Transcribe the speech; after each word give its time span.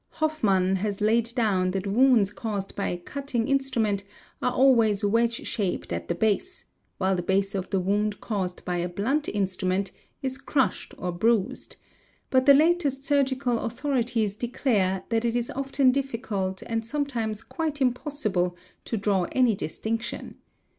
Hofmann 0.13 0.77
has 0.77 0.99
laid 0.99 1.31
down 1.35 1.69
that 1.69 1.85
wounds 1.85 2.33
caused 2.33 2.75
by 2.75 2.87
a 2.89 2.97
cutting 2.97 3.47
instrument 3.47 4.03
are 4.41 4.51
always 4.51 5.05
wedge 5.05 5.45
shaped 5.45 5.93
at 5.93 6.07
the 6.07 6.15
base, 6.15 6.65
while 6.97 7.15
the 7.15 7.21
base 7.21 7.53
of 7.53 7.69
the 7.69 7.79
wound 7.79 8.19
caused 8.19 8.65
by 8.65 8.77
a 8.77 8.89
blunt 8.89 9.29
instrument 9.29 9.91
is 10.23 10.39
crushed 10.39 10.95
or 10.97 11.11
bruised; 11.11 11.75
but 12.31 12.47
the 12.47 12.55
latest 12.55 13.05
surgical 13.05 13.59
authorities 13.59 14.33
declare 14.33 15.03
that 15.09 15.23
it 15.23 15.35
is 15.35 15.51
often 15.51 15.91
difficult 15.91 16.63
and 16.63 16.83
sometimes 16.83 17.43
quite 17.43 17.79
impossible 17.79 18.57
to 18.85 18.97
draw 18.97 19.27
any 19.33 19.53
distinction. 19.53 20.33